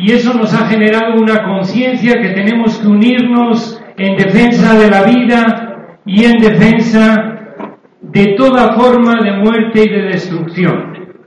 [0.00, 5.02] Y eso nos ha generado una conciencia que tenemos que unirnos en defensa de la
[5.02, 7.54] vida y en defensa
[8.00, 11.18] de toda forma de muerte y de destrucción.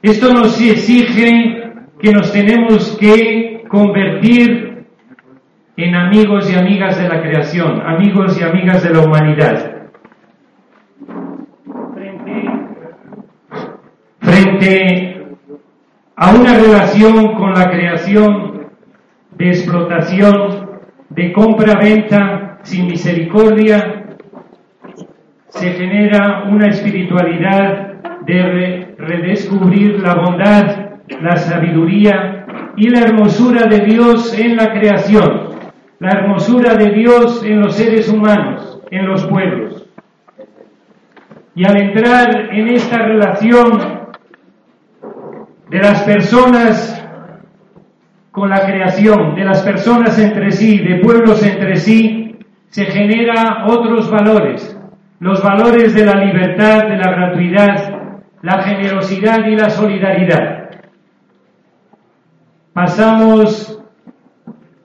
[0.00, 4.86] Esto nos exige que nos tenemos que convertir
[5.76, 9.88] en amigos y amigas de la creación, amigos y amigas de la humanidad.
[11.96, 12.50] Frente,
[14.20, 15.13] frente
[16.16, 18.68] a una relación con la creación
[19.32, 20.70] de explotación,
[21.10, 24.16] de compra-venta sin misericordia,
[25.48, 27.94] se genera una espiritualidad
[28.26, 35.50] de redescubrir la bondad, la sabiduría y la hermosura de Dios en la creación,
[35.98, 39.86] la hermosura de Dios en los seres humanos, en los pueblos.
[41.56, 44.03] Y al entrar en esta relación
[45.74, 47.04] de las personas
[48.30, 54.08] con la creación, de las personas entre sí, de pueblos entre sí, se genera otros
[54.08, 54.78] valores,
[55.18, 60.70] los valores de la libertad, de la gratuidad, la generosidad y la solidaridad.
[62.72, 63.82] Pasamos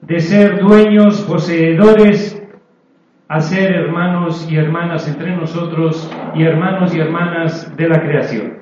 [0.01, 2.41] de ser dueños, poseedores,
[3.27, 8.58] a ser hermanos y hermanas entre nosotros y hermanos y hermanas de la creación.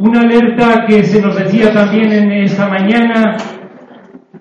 [0.00, 3.36] Una alerta que se nos decía también en esta mañana,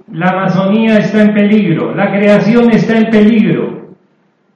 [0.10, 3.90] la Amazonía está en peligro, la creación está en peligro.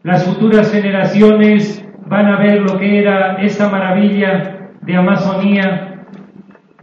[0.04, 6.06] Las futuras generaciones van a ver lo que era esta maravilla de Amazonía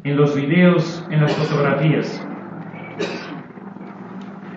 [0.04, 2.22] en los videos, en las fotografías.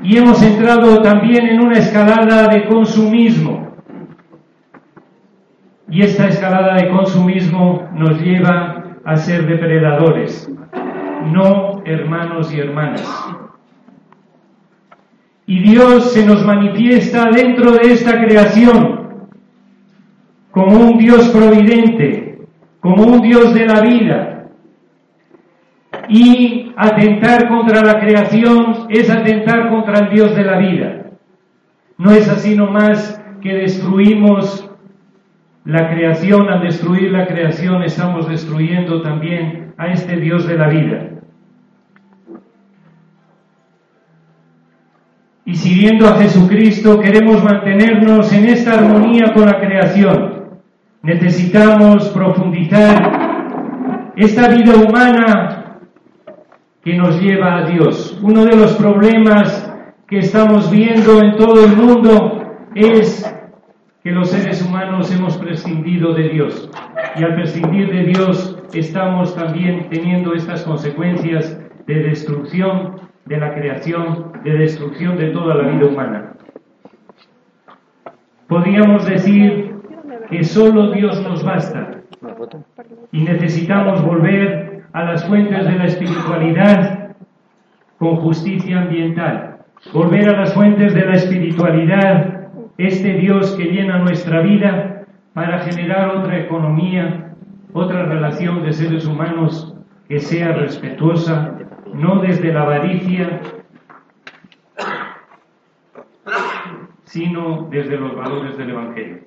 [0.01, 3.77] Y hemos entrado también en una escalada de consumismo.
[5.89, 10.49] Y esta escalada de consumismo nos lleva a ser depredadores,
[11.31, 13.27] no hermanos y hermanas.
[15.45, 19.29] Y Dios se nos manifiesta dentro de esta creación
[20.51, 22.45] como un Dios providente,
[22.79, 24.47] como un Dios de la vida.
[26.07, 31.11] Y atentar contra la creación es atentar contra el Dios de la vida.
[31.97, 34.69] No es así nomás que destruimos
[35.65, 41.09] la creación, al destruir la creación, estamos destruyendo también a este Dios de la vida.
[45.45, 50.61] Y siguiendo a Jesucristo queremos mantenernos en esta armonía con la creación.
[51.01, 55.79] Necesitamos profundizar esta vida humana
[56.81, 58.17] que nos lleva a Dios.
[58.21, 59.69] Uno de los problemas
[60.07, 62.41] que estamos viendo en todo el mundo
[62.75, 63.25] es
[64.03, 66.69] que los seres humanos hemos prescindido de Dios.
[67.15, 74.33] Y al prescindir de Dios estamos también teniendo estas consecuencias de destrucción de la creación,
[74.43, 76.33] de destrucción de toda la vida humana.
[78.47, 79.73] Podríamos decir
[80.29, 82.01] que solo Dios nos basta
[83.13, 87.15] y necesitamos volver a las fuentes de la espiritualidad
[87.97, 89.59] con justicia ambiental,
[89.93, 92.32] volver a las fuentes de la espiritualidad
[92.77, 97.35] este Dios que llena nuestra vida para generar otra economía,
[97.73, 99.75] otra relación de seres humanos
[100.07, 101.57] que sea respetuosa,
[101.93, 103.41] no desde la avaricia,
[107.03, 109.19] sino desde los valores del Evangelio.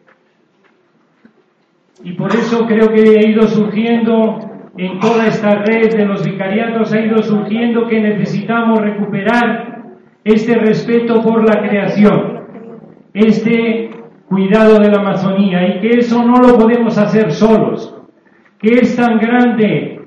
[2.02, 4.38] Y por eso creo que ha ido surgiendo
[4.76, 9.84] en toda esta red de los vicariatos, ha ido surgiendo que necesitamos recuperar
[10.24, 12.35] este respeto por la creación
[13.16, 13.88] este
[14.28, 17.96] cuidado de la Amazonía y que eso no lo podemos hacer solos,
[18.58, 20.02] que es tan grande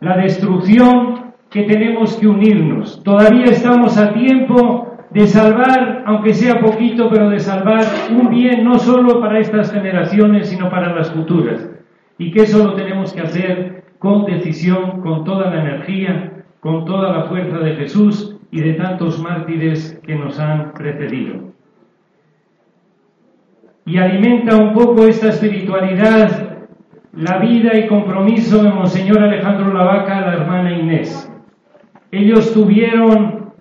[0.00, 3.02] la destrucción que tenemos que unirnos.
[3.04, 8.78] Todavía estamos a tiempo de salvar, aunque sea poquito, pero de salvar un bien no
[8.78, 11.70] solo para estas generaciones, sino para las futuras.
[12.16, 17.12] Y que eso lo tenemos que hacer con decisión, con toda la energía, con toda
[17.12, 21.53] la fuerza de Jesús y de tantos mártires que nos han precedido
[23.86, 26.54] y alimenta un poco esta espiritualidad
[27.16, 31.30] la vida y compromiso de Monseñor Alejandro Lavaca, la hermana Inés.
[32.10, 33.52] Ellos tuvieron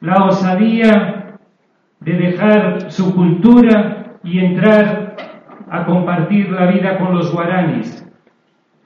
[0.00, 1.38] la osadía
[2.00, 5.16] de dejar su cultura y entrar
[5.70, 8.04] a compartir la vida con los guaranis.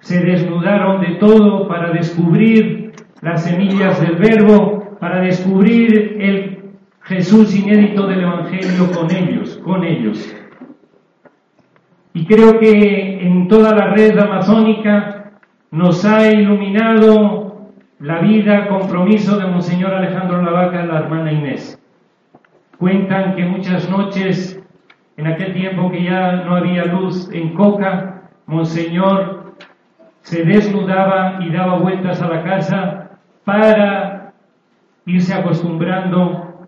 [0.01, 2.93] Se desnudaron de todo para descubrir
[3.23, 10.37] las semillas del verbo, para descubrir el Jesús inédito del Evangelio con ellos, con ellos.
[12.17, 15.33] Y creo que en toda la red amazónica
[15.71, 21.79] nos ha iluminado la vida, compromiso de Monseñor Alejandro Lavaca la hermana Inés.
[22.79, 24.59] Cuentan que muchas noches,
[25.19, 29.53] en aquel tiempo que ya no había luz en Coca, Monseñor
[30.23, 33.11] se desnudaba y daba vueltas a la casa
[33.45, 34.33] para
[35.05, 36.67] irse acostumbrando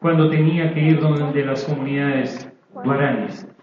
[0.00, 3.55] cuando tenía que ir donde las comunidades guaraníes.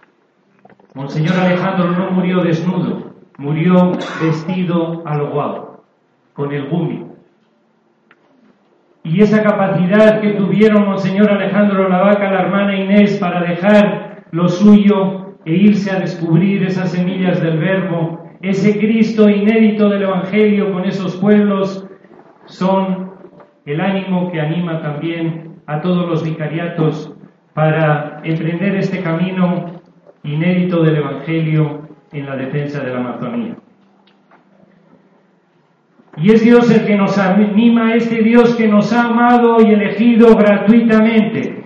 [0.95, 5.84] Monseñor Alejandro no murió desnudo, murió vestido a lo guapo,
[6.34, 7.07] con el gumi.
[9.04, 15.36] Y esa capacidad que tuvieron Monseñor Alejandro Lavaca, la hermana Inés, para dejar lo suyo
[15.45, 21.16] e irse a descubrir esas semillas del verbo, ese Cristo inédito del Evangelio con esos
[21.16, 21.88] pueblos,
[22.46, 23.13] son
[23.66, 27.16] el ánimo que anima también a todos los vicariatos
[27.54, 29.82] para emprender este camino
[30.24, 33.56] inédito del Evangelio en la defensa de la Amazonía.
[36.18, 40.36] Y es Dios el que nos anima, este Dios que nos ha amado y elegido
[40.36, 41.64] gratuitamente,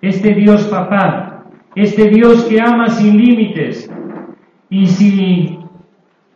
[0.00, 1.44] este Dios papá,
[1.74, 3.92] este Dios que ama sin límites.
[4.70, 5.58] Y si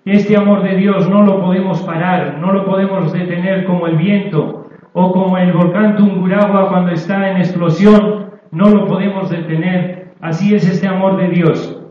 [0.04, 4.66] este amor de Dios no lo podemos parar, no lo podemos detener como el viento
[4.92, 10.01] o como el volcán Tunguragua cuando está en explosión, no lo podemos detener.
[10.22, 11.82] Así es este amor de Dios,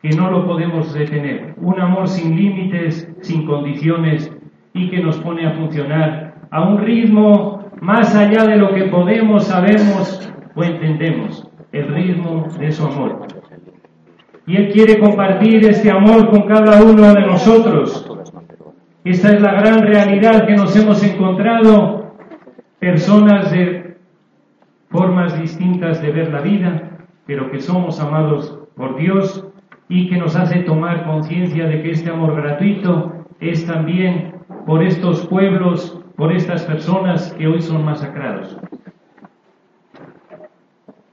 [0.00, 1.54] que no lo podemos detener.
[1.58, 4.34] Un amor sin límites, sin condiciones
[4.72, 9.48] y que nos pone a funcionar a un ritmo más allá de lo que podemos,
[9.48, 13.26] sabemos o entendemos, el ritmo de su amor.
[14.46, 18.10] Y Él quiere compartir este amor con cada uno de nosotros.
[19.04, 22.14] Esta es la gran realidad que nos hemos encontrado,
[22.78, 23.98] personas de
[24.88, 26.93] formas distintas de ver la vida,
[27.26, 29.46] pero que somos amados por Dios
[29.88, 34.34] y que nos hace tomar conciencia de que este amor gratuito es también
[34.66, 38.56] por estos pueblos, por estas personas que hoy son masacrados.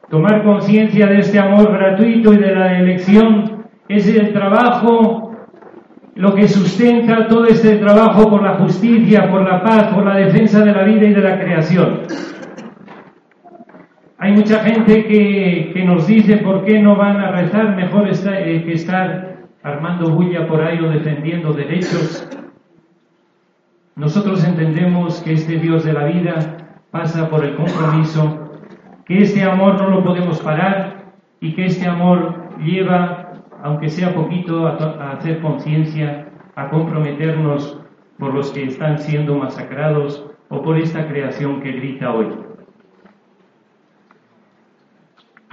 [0.09, 5.31] Tomar conciencia de este amor gratuito y de la elección es el trabajo,
[6.15, 10.63] lo que sustenta todo este trabajo por la justicia, por la paz, por la defensa
[10.65, 12.01] de la vida y de la creación.
[14.31, 18.71] Hay mucha gente que, nos dice por qué no van a rezar, mejor eh, que
[18.71, 22.25] estar armando bulla por ahí o defendiendo derechos.
[23.97, 26.37] Nosotros entendemos que este Dios de la vida
[26.91, 28.61] pasa por el compromiso,
[29.05, 31.11] que este amor no lo podemos parar
[31.41, 37.81] y que este amor lleva, aunque sea poquito, a hacer conciencia, a comprometernos
[38.17, 42.50] por los que están siendo masacrados o por esta creación que grita hoy.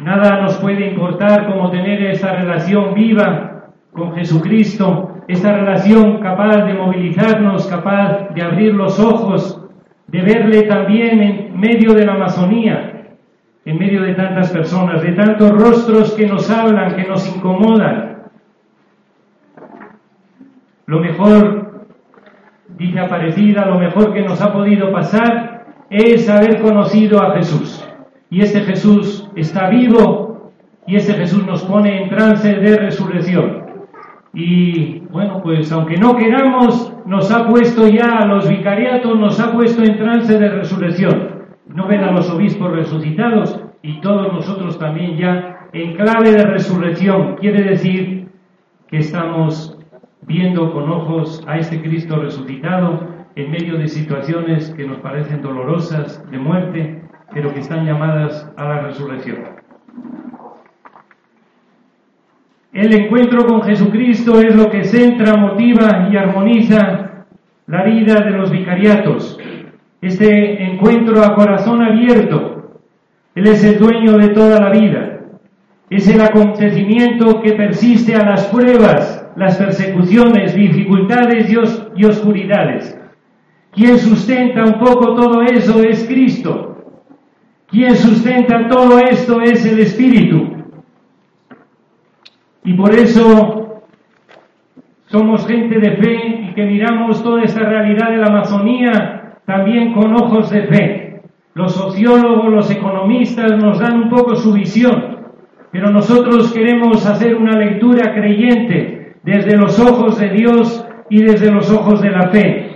[0.00, 6.74] Nada nos puede importar como tener esta relación viva con Jesucristo, esta relación capaz de
[6.74, 9.60] movilizarnos, capaz de abrir los ojos,
[10.06, 13.08] de verle también en medio de la Amazonía,
[13.64, 18.18] en medio de tantas personas, de tantos rostros que nos hablan, que nos incomodan.
[20.86, 21.86] Lo mejor,
[22.78, 27.84] dice Aparecida, lo mejor que nos ha podido pasar es haber conocido a Jesús.
[28.30, 30.52] Y este Jesús está vivo
[30.86, 33.66] y este Jesús nos pone en trance de resurrección.
[34.32, 39.52] Y bueno, pues aunque no queramos, nos ha puesto ya a los vicariatos, nos ha
[39.52, 41.46] puesto en trance de resurrección.
[41.66, 47.36] No ven a los obispos resucitados y todos nosotros también ya en clave de resurrección.
[47.36, 48.28] Quiere decir
[48.88, 49.78] que estamos
[50.22, 56.28] viendo con ojos a este Cristo resucitado en medio de situaciones que nos parecen dolorosas,
[56.30, 56.97] de muerte,
[57.32, 59.38] pero que están llamadas a la resurrección.
[62.72, 67.26] El encuentro con Jesucristo es lo que centra, motiva y armoniza
[67.66, 69.38] la vida de los vicariatos.
[70.00, 72.80] Este encuentro a corazón abierto,
[73.34, 75.20] Él es el dueño de toda la vida.
[75.90, 81.50] Es el acontecimiento que persiste a las pruebas, las persecuciones, dificultades
[81.96, 82.98] y, oscuridades.
[83.72, 86.77] Quien sustenta un poco todo eso es Cristo.
[87.68, 90.56] Quien sustenta todo esto es el Espíritu.
[92.64, 93.82] Y por eso
[95.06, 100.14] somos gente de fe y que miramos toda esta realidad de la Amazonía también con
[100.14, 101.22] ojos de fe.
[101.54, 105.18] Los sociólogos, los economistas nos dan un poco su visión,
[105.70, 111.70] pero nosotros queremos hacer una lectura creyente desde los ojos de Dios y desde los
[111.70, 112.67] ojos de la fe.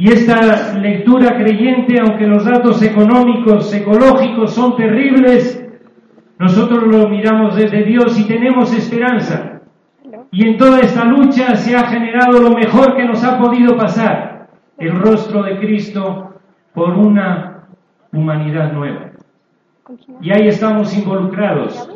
[0.00, 5.60] Y esta lectura creyente, aunque los datos económicos, ecológicos son terribles,
[6.38, 9.60] nosotros lo miramos desde Dios y tenemos esperanza.
[10.30, 14.46] Y en toda esta lucha se ha generado lo mejor que nos ha podido pasar,
[14.78, 16.40] el rostro de Cristo
[16.74, 17.64] por una
[18.12, 19.10] humanidad nueva.
[20.20, 21.90] Y ahí estamos involucrados,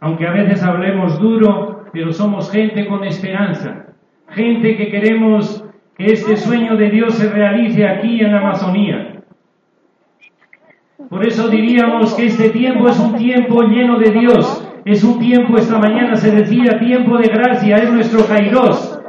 [0.00, 3.84] aunque a veces hablemos duro, pero somos gente con esperanza,
[4.30, 5.67] gente que queremos
[5.98, 9.20] que este sueño de Dios se realice aquí en Amazonía.
[11.10, 15.56] Por eso diríamos que este tiempo es un tiempo lleno de Dios, es un tiempo,
[15.56, 19.00] esta mañana se decía, tiempo de gracia, es nuestro Kairos.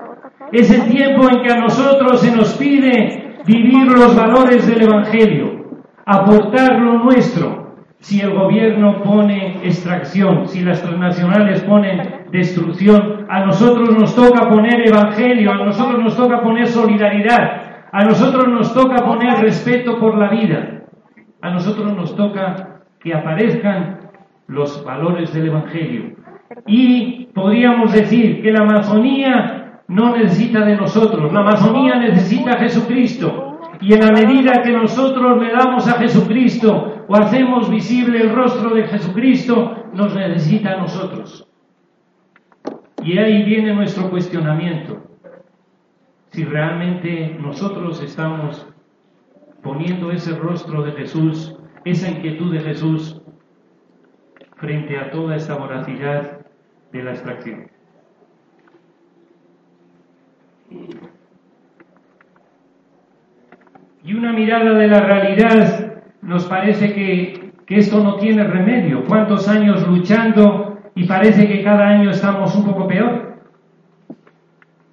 [0.52, 5.66] Es el tiempo en que a nosotros se nos pide vivir los valores del Evangelio,
[6.08, 7.69] aportar lo nuestro.
[8.00, 14.88] Si el gobierno pone extracción, si las transnacionales ponen destrucción, a nosotros nos toca poner
[14.88, 20.30] evangelio, a nosotros nos toca poner solidaridad, a nosotros nos toca poner respeto por la
[20.30, 20.84] vida,
[21.42, 24.00] a nosotros nos toca que aparezcan
[24.48, 26.16] los valores del evangelio.
[26.66, 33.49] Y podríamos decir que la Amazonía no necesita de nosotros, la Amazonía necesita a Jesucristo.
[33.82, 38.74] Y en la medida que nosotros le damos a Jesucristo o hacemos visible el rostro
[38.76, 41.48] de Jesucristo, nos necesita a nosotros.
[43.04, 45.02] Y ahí viene nuestro cuestionamiento.
[46.32, 48.68] Si realmente nosotros estamos
[49.64, 51.56] poniendo ese rostro de Jesús,
[51.86, 53.22] esa inquietud de Jesús,
[54.58, 56.46] frente a toda esta voracidad
[56.92, 57.72] de la extracción.
[64.10, 69.04] Y una mirada de la realidad nos parece que, que esto no tiene remedio.
[69.06, 73.36] ¿Cuántos años luchando y parece que cada año estamos un poco peor.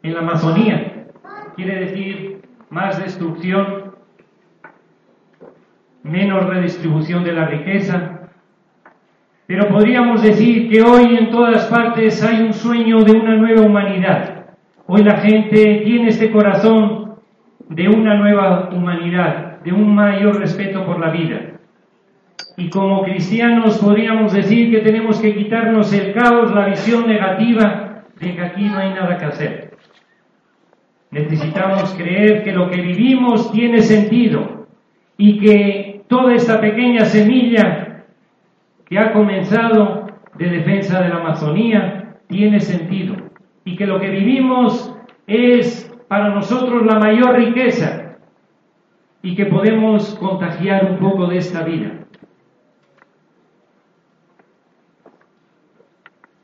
[0.03, 1.07] En la Amazonía
[1.57, 3.95] quiere decir más destrucción,
[6.03, 8.29] menos redistribución de la riqueza.
[9.47, 14.45] Pero podríamos decir que hoy en todas partes hay un sueño de una nueva humanidad.
[14.87, 17.06] Hoy la gente tiene este corazón
[17.69, 21.53] de una nueva humanidad, de un mayor respeto por la vida.
[22.57, 28.35] Y como cristianos podríamos decir que tenemos que quitarnos el caos, la visión negativa de
[28.35, 29.77] que aquí no hay nada que hacer.
[31.11, 34.67] Necesitamos creer que lo que vivimos tiene sentido
[35.19, 38.05] y que toda esta pequeña semilla
[38.87, 43.17] que ha comenzado de defensa de la Amazonía tiene sentido
[43.65, 44.95] y que lo que vivimos
[45.27, 48.17] es para nosotros la mayor riqueza
[49.23, 52.07] y que podemos contagiar un poco de esta vida.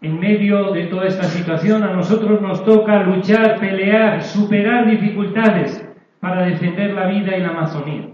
[0.03, 5.89] en medio de toda esta situación a nosotros nos toca luchar, pelear, superar dificultades
[6.19, 8.09] para defender la vida y la Amazonía.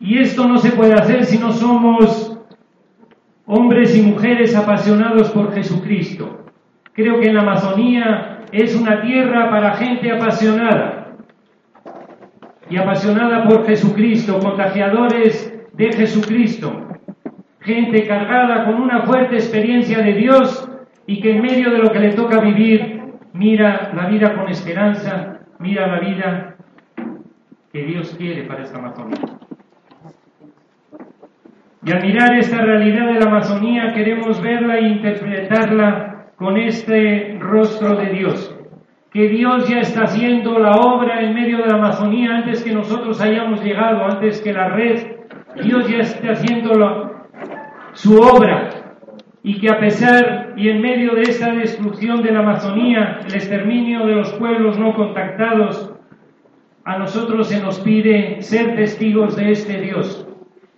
[0.00, 2.38] Y esto no se puede hacer si no somos
[3.44, 6.46] hombres y mujeres apasionados por Jesucristo.
[6.94, 11.16] Creo que en la Amazonía es una tierra para gente apasionada
[12.68, 16.86] y apasionada por Jesucristo, contagiadores de Jesucristo
[17.66, 20.70] gente cargada con una fuerte experiencia de Dios
[21.04, 25.40] y que en medio de lo que le toca vivir mira la vida con esperanza,
[25.58, 26.56] mira la vida
[27.72, 29.18] que Dios quiere para esta Amazonía.
[31.84, 37.96] Y al mirar esta realidad de la Amazonía queremos verla e interpretarla con este rostro
[37.96, 38.54] de Dios,
[39.12, 43.20] que Dios ya está haciendo la obra en medio de la Amazonía antes que nosotros
[43.20, 45.06] hayamos llegado, antes que la red,
[45.62, 47.26] Dios ya está haciendo
[47.92, 48.70] su obra
[49.42, 54.04] y que a pesar y en medio de esta destrucción de la Amazonía, el exterminio
[54.04, 55.92] de los pueblos no contactados,
[56.84, 60.26] a nosotros se nos pide ser testigos de este Dios.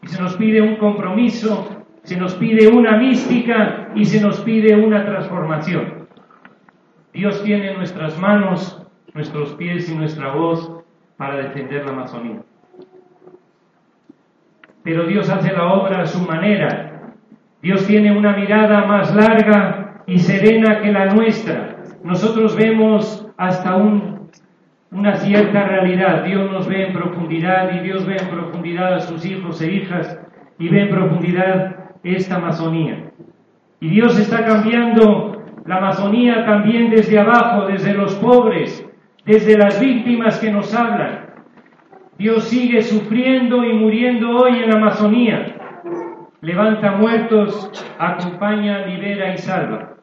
[0.02, 4.74] Y se nos pide un compromiso, se nos pide una mística y se nos pide
[4.74, 6.08] una transformación.
[7.12, 10.72] Dios tiene nuestras manos, nuestros pies y nuestra voz
[11.18, 12.40] para defender la Amazonía.
[14.82, 16.88] Pero Dios hace la obra a su manera
[17.60, 21.76] Dios tiene una mirada más larga y serena que la nuestra.
[22.04, 26.24] Nosotros vemos hasta una cierta realidad.
[26.24, 30.18] Dios nos ve en profundidad y Dios ve en profundidad a sus hijos e hijas
[30.58, 33.10] y ve en profundidad esta Amazonía.
[33.80, 38.84] Y Dios está cambiando la Amazonía también desde abajo, desde los pobres,
[39.24, 41.26] desde las víctimas que nos hablan.
[42.18, 45.54] Dios sigue sufriendo y muriendo hoy en la Amazonía.
[46.40, 49.94] Levanta muertos, acompaña, libera y salva.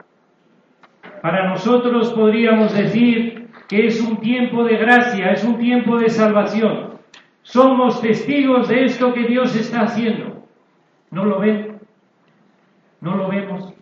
[1.22, 7.00] Para nosotros podríamos decir que es un tiempo de gracia, es un tiempo de salvación.
[7.42, 10.46] Somos testigos de esto que Dios está haciendo.
[11.12, 11.75] ¿No lo ven?
[13.02, 13.74] ¿No lo vemos?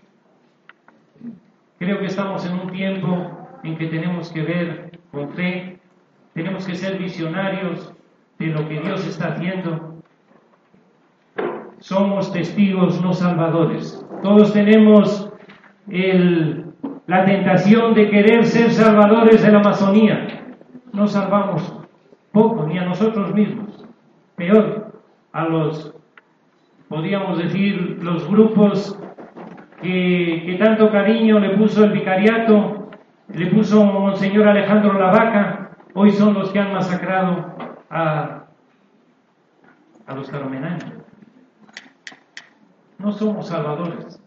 [1.80, 3.32] Creo que estamos en un tiempo
[3.64, 5.80] en que tenemos que ver con fe,
[6.34, 7.94] tenemos que ser visionarios
[8.40, 10.02] de lo que Dios está haciendo.
[11.80, 14.06] Somos testigos, no salvadores.
[14.22, 15.30] Todos tenemos
[15.86, 20.46] la tentación de querer ser salvadores de la Amazonía.
[20.94, 21.74] No salvamos
[22.32, 23.86] poco, ni a nosotros mismos.
[24.36, 24.94] Peor,
[25.34, 25.94] a los,
[26.94, 28.96] podríamos decir, los grupos
[29.82, 32.92] que, tanto cariño le puso el vicariato,
[33.34, 37.56] le puso Monseñor Alejandro Lavaca, hoy son los que han masacrado
[37.90, 38.44] a,
[40.16, 40.86] los caromenanos.
[43.00, 44.22] No somos salvadores,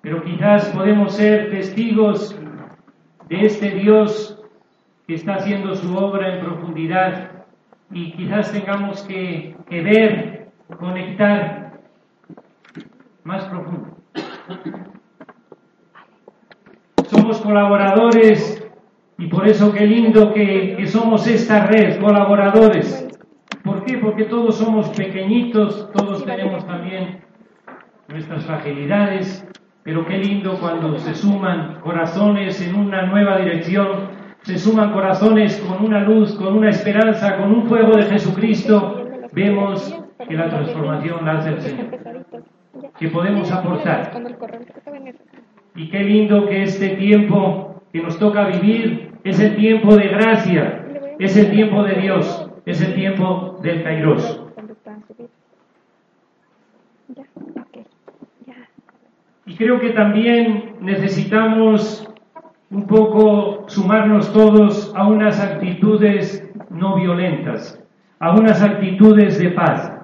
[0.00, 2.36] pero quizás podemos ser testigos
[3.28, 4.42] de este Dios
[5.06, 7.30] que está haciendo su obra en profundidad
[7.92, 10.27] y quizás tengamos que ver,
[10.76, 11.72] conectar
[13.24, 13.96] más profundo.
[17.08, 18.66] Somos colaboradores
[19.18, 23.08] y por eso qué lindo que, somos esta red, colaboradores.
[23.64, 23.98] ¿Por qué?
[23.98, 27.20] Porque todos somos pequeñitos, todos tenemos también
[28.08, 29.46] nuestras fragilidades,
[29.82, 34.08] pero qué lindo cuando se suman corazones en una nueva dirección,
[34.42, 39.98] se suman corazones con una luz, con una esperanza, con un fuego de Jesucristo, vemos
[40.26, 41.98] que la transformación la hace el Señor
[42.98, 44.12] que podemos aportar.
[45.74, 50.84] Y qué lindo que este tiempo que nos toca vivir es el tiempo de gracia,
[51.18, 54.44] es el tiempo de Dios, es el tiempo del Kairos.
[59.46, 62.04] Y creo que también necesitamos
[62.70, 67.82] un poco sumarnos todos a unas actitudes no violentas,
[68.18, 69.97] a unas actitudes de paz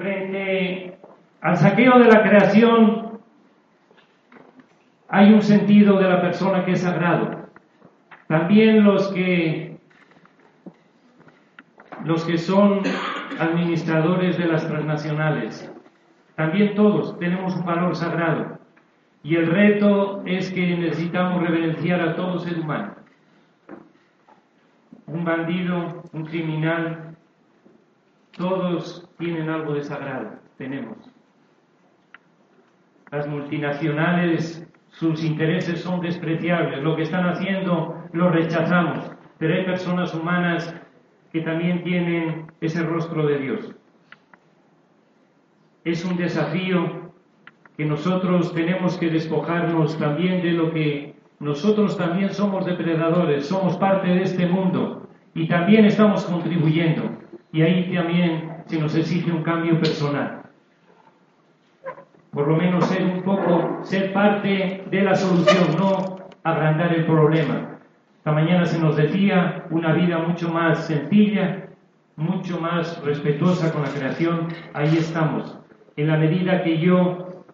[0.00, 0.98] frente
[1.42, 3.20] al saqueo de la creación
[5.08, 7.48] hay un sentido de la persona que es sagrado.
[8.28, 9.78] También los que
[12.04, 12.80] los que son
[13.38, 15.70] administradores de las transnacionales,
[16.34, 18.58] también todos tenemos un valor sagrado.
[19.22, 22.94] Y el reto es que necesitamos reverenciar a todo ser humano.
[25.06, 27.09] Un bandido, un criminal,
[28.36, 30.96] todos tienen algo de sagrado, tenemos.
[33.10, 40.14] Las multinacionales, sus intereses son despreciables, lo que están haciendo lo rechazamos, pero hay personas
[40.14, 40.74] humanas
[41.32, 43.74] que también tienen ese rostro de Dios.
[45.84, 47.12] Es un desafío
[47.76, 54.08] que nosotros tenemos que despojarnos también de lo que nosotros también somos depredadores, somos parte
[54.08, 57.19] de este mundo y también estamos contribuyendo.
[57.52, 60.42] Y ahí también se nos exige un cambio personal.
[62.30, 67.78] Por lo menos ser un poco, ser parte de la solución, no agrandar el problema.
[68.18, 71.68] Esta mañana se nos decía una vida mucho más sencilla,
[72.16, 74.48] mucho más respetuosa con la creación.
[74.74, 75.58] Ahí estamos.
[75.96, 77.44] En la medida que yo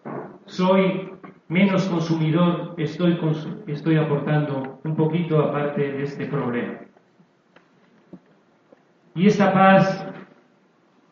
[0.45, 1.11] soy
[1.47, 3.17] menos consumidor, estoy,
[3.67, 6.86] estoy aportando un poquito aparte de este problema.
[9.17, 10.05] Y esta paz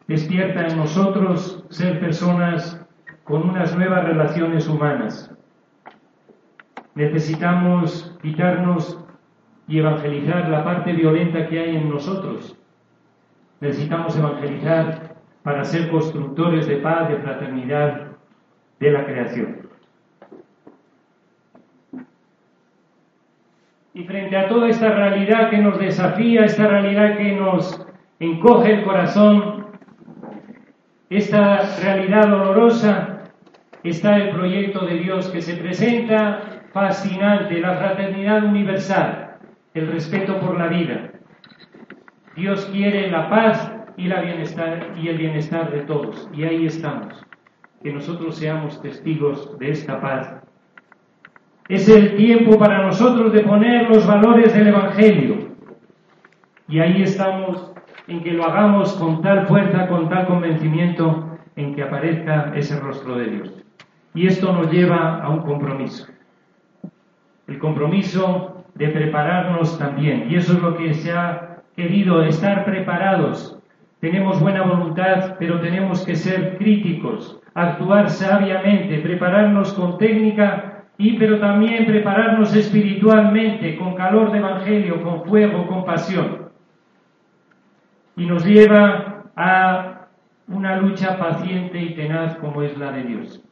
[0.08, 2.80] despierta en nosotros ser personas
[3.24, 5.36] con unas nuevas relaciones humanas.
[6.94, 9.04] Necesitamos quitarnos
[9.68, 12.56] y evangelizar la parte violenta que hay en nosotros.
[13.60, 18.12] Necesitamos evangelizar para ser constructores de paz, de fraternidad,
[18.80, 19.68] de la creación.
[23.96, 27.84] Y frente a toda esta realidad que nos desafía, esta realidad que nos
[28.20, 29.68] encoge el corazón,
[31.10, 33.24] esta realidad dolorosa,
[33.84, 39.38] está el proyecto de Dios que se presenta fascinante, la fraternidad universal,
[39.74, 41.12] el respeto por la vida.
[42.36, 46.30] Dios quiere la paz y, la bienestar, y el bienestar de todos.
[46.34, 47.26] Y ahí estamos.
[47.82, 50.36] Que nosotros seamos testigos de esta paz.
[51.70, 55.50] Es el tiempo para nosotros de poner los valores del Evangelio.
[56.68, 57.72] Y ahí estamos
[58.08, 63.18] en que lo hagamos con tal fuerza, con tal convencimiento, en que aparezca ese rostro
[63.18, 63.64] de Dios.
[64.14, 66.08] Y esto nos lleva a un compromiso.
[67.48, 70.28] El compromiso de prepararnos también.
[70.30, 73.60] Y eso es lo que se ha querido, estar preparados.
[74.00, 81.40] Tenemos buena voluntad, pero tenemos que ser críticos, actuar sabiamente, prepararnos con técnica y pero
[81.40, 86.45] también prepararnos espiritualmente, con calor de evangelio, con fuego, con pasión.
[88.18, 90.08] Y nos lleva a
[90.48, 93.44] una lucha paciente y tenaz como es la de Dios.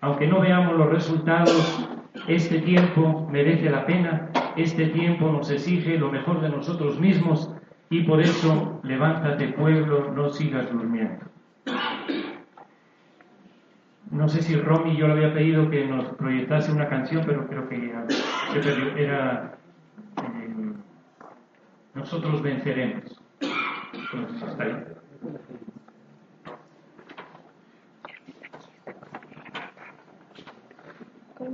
[0.00, 1.88] Aunque no veamos los resultados,
[2.26, 7.54] este tiempo merece la pena, este tiempo nos exige lo mejor de nosotros mismos
[7.88, 11.24] y por eso levántate pueblo, no sigas durmiendo.
[14.10, 17.66] No sé si Romy yo le había pedido que nos proyectase una canción, pero creo
[17.68, 17.92] que
[18.98, 19.54] era
[20.18, 20.72] eh,
[21.94, 23.21] Nosotros venceremos.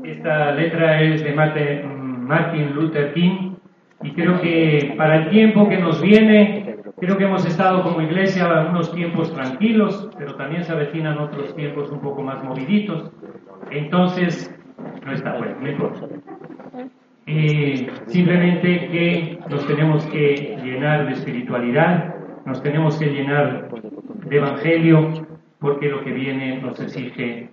[0.03, 3.55] Esta letra es de Martin Luther King
[4.03, 8.67] y creo que para el tiempo que nos viene, creo que hemos estado como iglesia
[8.71, 13.13] unos tiempos tranquilos, pero también se avecinan otros tiempos un poco más moviditos.
[13.71, 14.53] Entonces,
[15.05, 16.07] no está bueno, no importa.
[17.27, 22.18] Eh, simplemente que nos tenemos que llenar de espiritualidad,
[22.49, 23.69] nos tenemos que llenar
[24.25, 25.27] de evangelio,
[25.59, 27.51] porque lo que viene nos exige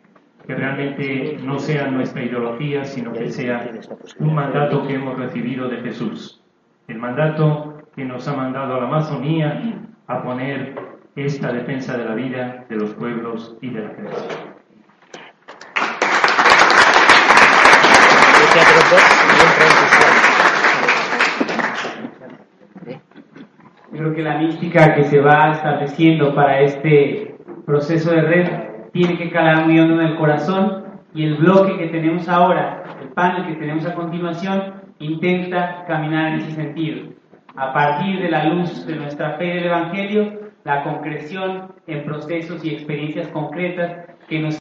[0.47, 3.69] que realmente no sea nuestra ideología, sino que sea
[4.19, 6.41] un mandato que hemos recibido de Jesús.
[6.87, 9.61] El mandato que nos ha mandado a la Amazonía
[10.07, 10.75] a poner
[11.17, 14.55] esta defensa de la vida de los pueblos y de la creación.
[24.05, 28.47] Creo que la mística que se va estableciendo para este proceso de red
[28.93, 30.83] tiene que calar muy hondo en el corazón
[31.15, 36.39] y el bloque que tenemos ahora, el panel que tenemos a continuación, intenta caminar en
[36.41, 37.13] ese sentido.
[37.55, 42.75] A partir de la luz de nuestra fe del Evangelio, la concreción en procesos y
[42.75, 44.53] experiencias concretas que nos